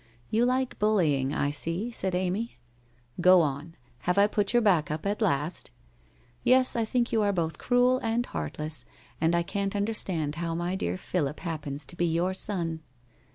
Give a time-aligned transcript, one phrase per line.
[0.31, 2.53] 'You like bullying, I see,' said Amv.'
[3.21, 3.75] Go on.
[3.99, 5.69] Have I put your back up at last?'
[6.19, 8.83] * Yes, I think you are both cruel and heartless,
[9.21, 12.79] and I can't understand how my dear Philip happens to be your son.'